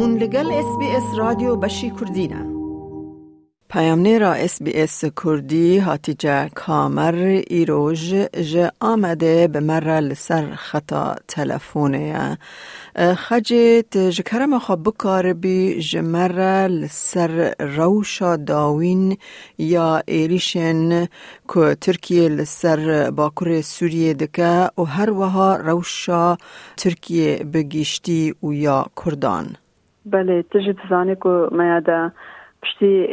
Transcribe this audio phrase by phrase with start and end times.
[0.00, 2.46] هون لگل اس بی اس رادیو بشی کردینه
[3.70, 7.14] پیامنه را اس بی اس کردی هاتی جا کامر
[7.46, 8.14] ایروژ
[8.52, 12.38] جا آمده به مره لسر خطا تلفونه
[13.16, 19.18] خجت جکرم خواب بکار بی جمره لسر روشا داوین
[19.58, 21.06] یا ایریشن
[21.54, 26.36] که ترکیه لسر باکور سوریه دکه و هر وها روشا
[26.76, 29.56] ترکیه بگیشتی و یا کردان.
[30.06, 32.12] بله تجد زانه که میاده
[32.62, 33.06] پشتی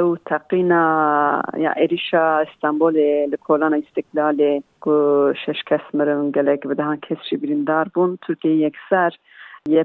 [0.00, 2.96] او تقینا یا ایریشا استانبول
[3.32, 8.18] لکولان استقلال که شش کس مرن گلک بدهان کس شی بریندار بون.
[8.26, 9.10] ترکیه یک سر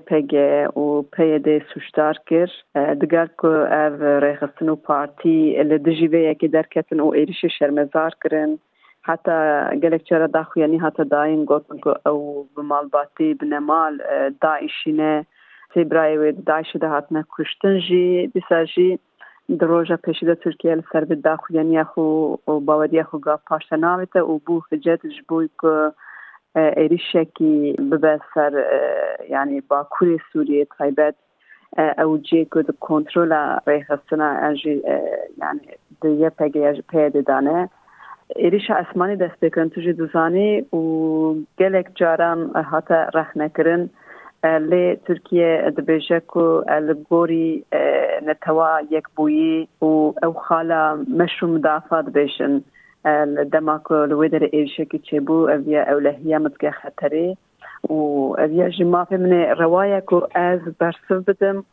[0.05, 2.49] پگه و پیده سوشتار کر.
[2.94, 8.58] دگر که او ریخستن و پارتی لدجیوه یکی درکتن و ایریش شرمزار کرن.
[9.02, 9.32] حتی
[9.84, 14.02] گلک چرا داخو یعنی حتی داین گوتن که او بمال باتی بنمال
[15.76, 19.00] داعشینه سیبرای داعش ده هاتنه کشتن جی دیسا جی
[19.60, 22.02] در روژا پیشیده ترکیه لسر به داخو یعنی خو
[22.48, 25.91] و باودی خو گا پاشتا ناویتا و بو خجت جبوی که
[26.55, 28.63] ایریشکی ببه سر
[29.30, 31.16] یعنی با کوری سوریه تایبت
[32.04, 34.82] او جی که ده کنترول ریخستنا انجی
[35.38, 35.62] یعنی
[36.02, 37.70] ده یه پگه پیده دانه
[38.35, 40.78] ایریش اسمانی دست بکن توجی دوزانی و
[41.60, 43.90] گلک جاران حتی رخ نکرن
[44.44, 47.66] لی ترکیه دبیجه کو الگوری
[48.28, 52.64] نتوا یک بویی و او خالا مشو مدافع دبیشن
[53.52, 57.38] دماکو لویدر ایشه که چه بو اویا اولهیه متگه خطره
[57.90, 61.64] و اویا جمافه من روايه کو از برسو بدم.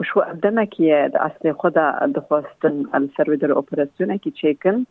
[0.00, 4.86] و شو ابدمکیه دا اصلی خدا دخواستن السرویدر اپراسیونه که چیکن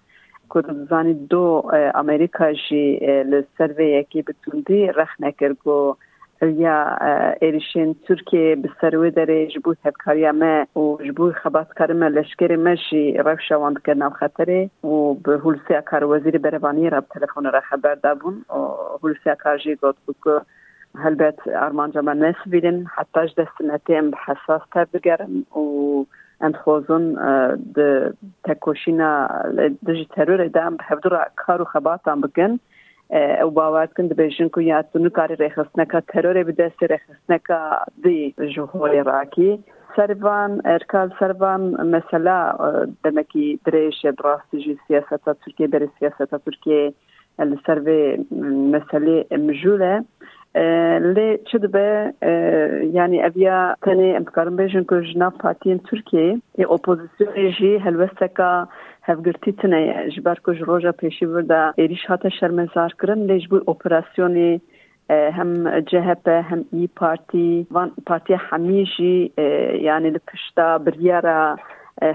[0.54, 5.94] که زانی دو امریکا جی لسروی یکی بتوندی رخ نکر کو
[6.42, 6.98] یا
[7.42, 13.18] ایریشین ترکیه به سروی داره جبو هفکاری ما و جبو خبات کار ما لشکر مشی
[13.18, 18.46] روش واند کرنا خطره و به هولسی کار وزیر بروانی را تلفن را خبر دابون
[18.50, 18.54] و
[19.04, 20.42] هولسی کار جی گفت که
[20.96, 26.06] هلبت ارمان جمع نسبیدن حتی دست نتیم حساس تر بگرن و
[26.42, 27.14] اندخوزن
[27.76, 29.28] د تکوشینا
[29.88, 32.22] دجی ترور دام هفدر کارو خباتان
[33.11, 38.35] بگن او باور کن دبیجن کو یا تونو کاری ریخستنکا ترور به دست ریخستنکا دی
[38.55, 39.65] جوهوی راکی
[39.97, 42.53] سروان ارکال سروان مثلا
[43.05, 46.93] دمکی دریش براستیجی سیاستا ترکیه بری سیاستا ترکیه
[47.39, 48.27] لسروی
[48.73, 50.05] مسئله مجوله
[51.15, 52.13] لی چه دبه
[52.93, 58.69] یعنی اویا تنه امتکارم بیشن که جناب پارتین ترکیه ای اپوزیسیون جی هلوستکا
[59.08, 63.20] هفگرتی تنه جبر که جروجا پیشی ورده ایریش هاتا شرمزار کرن.
[63.20, 64.62] لیج بوی اپراسیونی
[65.10, 67.68] هم جهب هم ای پارتی.
[67.72, 69.32] وان پارتی همیشی
[69.82, 71.56] یعنی لپشتا بریارا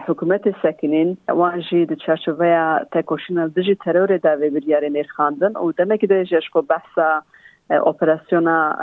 [0.07, 1.17] حکومت سکنین.
[1.29, 6.63] وان جی د چارچوبه تکوشن دجی ترور دا وی بریار نرخاندن او دمک ده جشکو
[6.63, 7.23] بحثا
[7.71, 8.77] اپراسیونا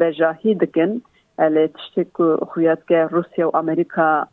[0.00, 1.00] بجاهی دکن.
[1.38, 4.26] لی تشتک خویات که روسیا و امریکا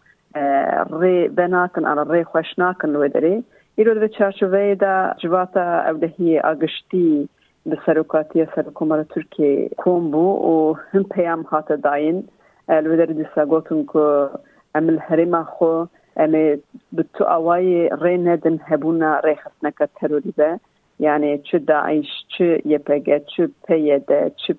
[1.01, 3.44] ری بناکن على ری خوشناکن لوی داری
[3.75, 7.29] ایرو دو چارچوبه دا جواتا اودهی آگشتی
[7.66, 12.28] به سروکاتی سرکومار ترکیه کوم بو و هم پیام هات داین.
[12.69, 14.29] لوی داری دیسا گوتن که
[14.75, 15.85] امل هرما خو
[16.17, 16.57] امی
[16.97, 20.59] بتو اوای ری ندن هبونا ری خسنکا تروری به
[21.00, 24.53] yani çi Daesh çi YPG çi PYD çi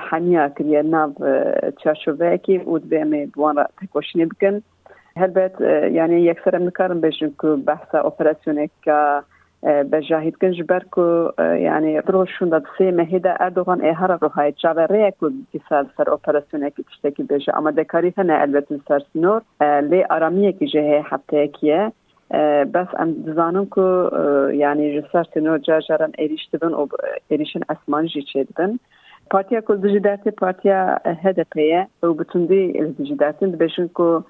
[0.00, 1.14] حنیا کریه ناو
[1.84, 4.62] چاشوکی او دوی می بوان را تکوشنی بکن
[5.16, 5.60] هر بیت
[5.92, 9.22] یعنی یک سر امنکارم بشن که بحث اپراسیونی که
[9.64, 15.14] بجاهید کن جبر که یعنی روشون داد سی مهیده اردوغان ایهار رو های جاوه ریه
[15.20, 19.42] که بیسال سر اپراسیونی که تشتکی بشه اما دکاری نه البته سر سنور
[19.80, 21.92] لی آرامیه که جهه حبته اکیه
[22.74, 24.10] بس ام دزانم که
[24.56, 26.86] یعنی جسر تنور جا جارن ایریشتبن و
[27.28, 28.78] ایریشن اسمان جیچه دبن
[29.34, 34.22] پارتیا کل دو جداتی پارتیا هدپیه و بطندی ال دو جداتین بشن که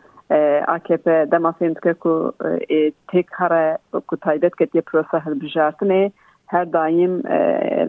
[0.69, 6.13] آکپ دما فیند که که تک هره کو تایبت که تیه پروسه هل بجارتنه
[6.49, 7.17] هر دایم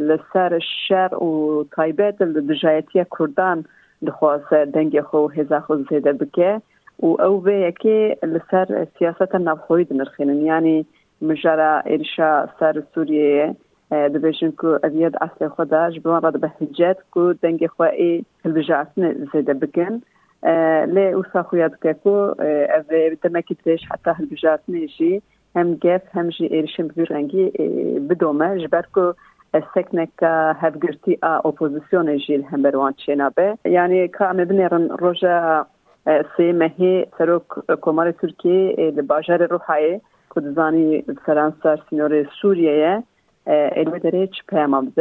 [0.09, 3.65] لسر شر و تایبت لدجایتی دو جایتی کردان
[4.07, 6.61] دخواست دنگی خو هزا خو زیده بکه
[6.99, 10.85] و او به یکی لسر سیاست نفخوی دنرخینن یعنی
[11.21, 13.55] مجره ارشا سر سوریه
[13.95, 19.53] سوریه دبیشن که اوید اصل خدا جبوان را به حجت که دنگ خواهی هلبجاتن زیده
[19.53, 20.01] بکن
[20.93, 25.21] لی اوسا خویاد که که اوی دمکی تیش حتی هلبجاتن ایشی
[25.55, 27.49] هم گف هم جی ایرشن بگیرنگی
[28.09, 29.13] بدومه جبر که
[29.75, 30.23] سکنك
[30.61, 35.65] هفگرتی اپوزیسیون جیل هم بروان چینا به یعنی که امه بنیرن روژا
[36.05, 37.43] سه مهی سروک
[37.81, 43.13] کمار ترکیه لباجر روحایه کدزانی فرانسا سینور سوریه الوی داره چه
[44.47, 44.93] پیام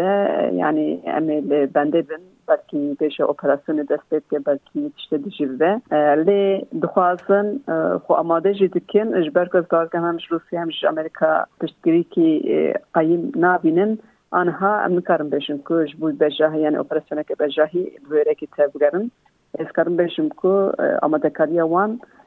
[0.52, 5.80] یعنی امه بنده بن بلکی پیش اپراسیون دست که بلکی تشته دجیبه
[6.26, 7.60] لی دخوازن
[8.06, 13.32] خو آماده جی دکن اجبر که از که همش روسیه همش امریکا پشتگیری که قیم
[13.36, 13.98] نابینن
[14.30, 19.10] آنها ام نکارم بشم که جبوی بجاهی یعنی اپراسیون که بجاهی بویره که تبگرن
[19.58, 20.48] از کارم بشم که
[21.02, 22.23] آماده کاری وان هيا جبركو وزيري برواني هروج لباشركي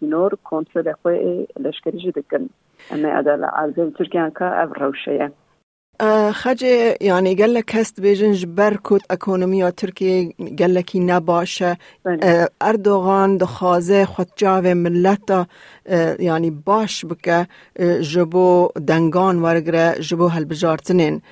[0.00, 2.46] سينور كونترول خوي لشكري جدكن
[2.92, 5.32] اما ادال عزيز تركيا كا افروشيه
[6.32, 6.62] خج
[7.00, 11.76] یعنی گل کست بیجن جبر کت اکونومیا ترکیه گل کی نباشه.
[12.60, 15.46] اردوغان دخوازه خود جاو ملتا
[16.18, 17.46] یعنی باش بکه
[18.00, 21.22] جبو دنگان ورگره جبو هل بجارتنین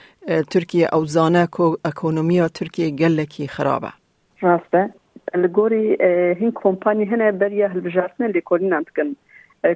[0.51, 3.93] ترکیه او زانه کو اکونومیا ترکیه گل کی خرابه.
[8.73, 9.17] انتکن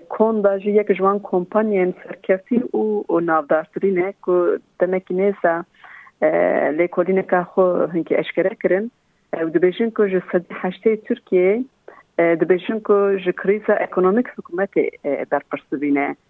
[0.09, 5.65] کون دا جی یک جوان کمپانیین سرکفتی او او نافدارترینه که دمکی نیسا
[6.79, 8.91] لیکولینه که خو هنکی اشکره کرن
[9.33, 11.65] و دبیشن که جو صدی حشته ترکیه
[12.19, 14.71] دبیشن که جو کریزا اکونومیک حکومت
[15.31, 16.30] در پرسبینه هر وسا دبیشن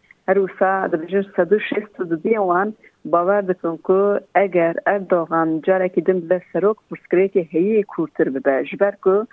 [1.37, 2.75] صدو شست دو دیوان
[3.05, 8.65] باور دکن که اگر اردوغان جاره که دم به سروک پرسکره که هیه کورتر ببه.
[8.65, 9.27] جبر که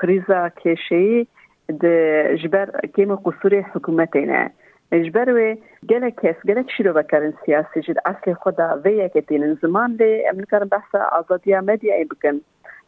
[0.00, 1.26] کریزا کشهی
[1.68, 1.84] د
[2.36, 4.50] جبر کیم قصور حکومتینه
[4.92, 5.56] جبر و
[5.90, 10.58] گله کس گله شروع بکرن سیاسی جد؟ اصل خدا و یک تین زمان ده امریکا
[10.58, 12.40] بحث آزادی مدیا ای بکن.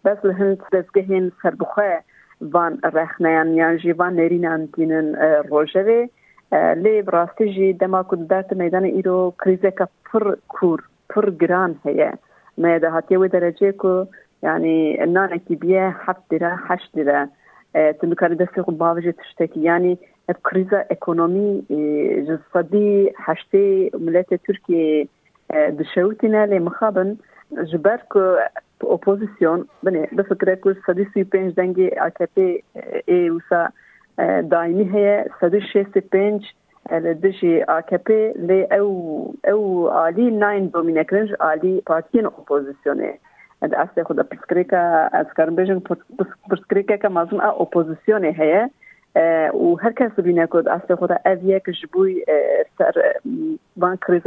[0.04, 2.02] بس هند دزگهین سربخه
[2.40, 5.14] وان رخنیان یان جیوان نرینان تینن
[5.50, 6.08] روژه
[6.52, 12.12] لی براستی جی دما کد دات میدان ایرو کریزه که پر کور پر گران هیه
[12.56, 14.06] میده هاتی و درجه که
[14.42, 17.28] یعنی نانکی بیه هفت دیره هشت دیره
[17.74, 19.98] تنکاری دستی خود باوجه تشتکی یعنی
[20.50, 21.66] کریزا اکونومی
[22.28, 25.08] جسدی هشته ملت ترکیه
[25.78, 27.18] دشوتنا لمخابن
[27.72, 28.36] جبر که
[28.84, 32.62] اپوزیسیون بنه بفکره که صدی سی پنج دنگی AKP
[33.06, 33.68] ای وسا
[34.50, 36.42] دائمی هي صدی شست پنج
[37.22, 43.18] دشي AKP لی او او عالی ناین دومینکرنج عالی پارتین اپوزیسیونه
[43.62, 44.78] د اصل خود پرسکریکا
[45.12, 45.82] از کارم بجن
[46.50, 48.70] پرسکریکا که مازم اپوزیسیون هه
[49.54, 52.24] و هر کس بینه کد اصل خود از یک جبوی
[52.78, 52.92] سر
[53.76, 54.22] وان کریز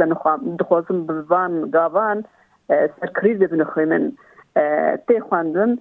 [0.58, 2.24] دخوازم بوان گاوان
[2.68, 4.12] سر کریز بنخوی من
[5.06, 5.72] تێ خواندن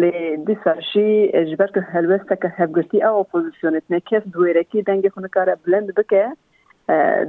[0.00, 0.16] لێ
[0.46, 1.10] دیساشی
[1.50, 6.24] ژبەر کە هەلوێستەکە هەبگرتی ئەو ئۆپۆزیسیۆنێتنێ کەس دوێرەکی دەنگی خوونکارە بلند بکە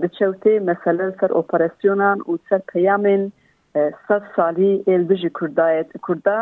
[0.01, 3.23] دچەوتێ مەسەلە سەر ئۆپەرسیۆنان و سەر پەیامێن
[4.07, 6.39] سەد ساڵی ئێلبژی کوردایەت کووردا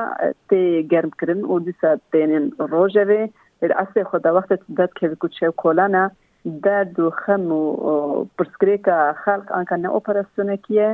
[0.49, 3.23] تێ گەرمکردن و دیسە دێنین ڕۆژەوێ.
[3.79, 6.05] ئەسێ خۆداوەختت دەت کەوی کوچێو کۆلانە.
[6.65, 7.63] درد و خم و
[8.37, 10.89] پرسکرێکە خەڵک ئەکەنە ئۆپەرسیۆنێکیە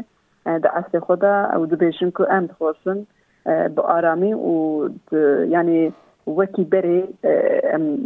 [0.64, 3.00] دە ئەسێ خۆدا ئەو دوبێژن و ئەم دخۆشن
[3.46, 4.90] با آرامی و
[5.50, 5.94] یعنی
[6.28, 7.04] وکی بری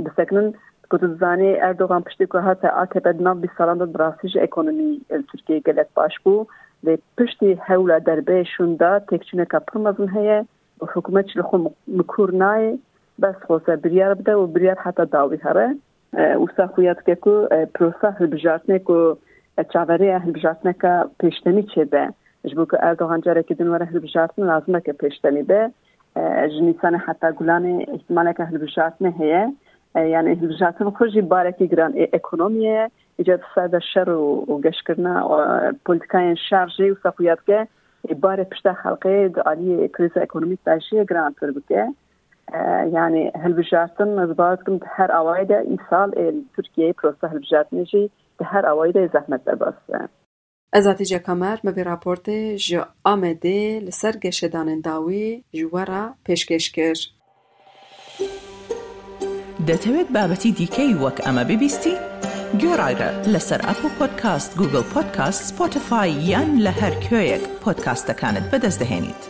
[0.06, 0.54] بسکنن
[0.92, 5.02] کت زانی اردوغان پشتی که هاتا آکبت ناف بی سالان داد براسیج اکونومی
[5.32, 6.46] ترکیه گلت باش بو.
[6.84, 10.46] لی پشتی حوله دربه شوندا تکچونه که پرمزن هیه.
[10.82, 12.80] و حکومت چلی خو مکور نای.
[13.22, 15.76] بس خوصه بریار بده و بریار حتی داوی هره.
[16.14, 19.16] و سا خویت که که پروسه هلبجارتنه که
[19.74, 22.10] چاوری هلبجارتنه که پیشتنی چه به
[22.46, 25.72] جبو که اردوغان جاره که دنواره هلبجارتنه لازمه که پیشتنی به
[26.60, 29.54] جنیسان حتی گلان احتماله که هلبجارتنه هیه
[29.96, 36.96] يعني هلبجاتن خوشي باركي جران ايكونومية ایجاد ساده شر و گشکرنا و پولیتیکای شارجی و
[37.04, 37.68] صفویات که
[38.22, 41.88] باره پشتا خلقه دعالی کریز اکونومیک داشیه گران تر بکه
[42.94, 49.10] يعني هلبجاتن زباد كنت هر اوایده این سال ترکیه پروسه هلبجاتن جی هر اوایده
[50.74, 56.66] Ezatîca Kamer bi vê raportê ji Amedê li ser geşedanên dawî ji we re pêşkêş
[56.76, 57.00] kir.
[59.68, 61.96] دەتەوێت بابەتی دیکەی وەک ئەمە ببیستی؟
[62.62, 69.22] گۆڕایرە لەسەر ئەپ و پۆدکاست گوگل پۆدکاست سپۆتفاای یان لە هەر کوێیەک پۆدکاستەکانت بەدەستدەێنیت.